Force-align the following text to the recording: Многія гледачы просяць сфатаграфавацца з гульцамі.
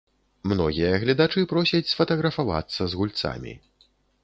Многія 0.53 0.89
гледачы 1.03 1.43
просяць 1.51 1.83
сфатаграфавацца 1.91 2.81
з 2.95 3.03
гульцамі. 3.03 3.57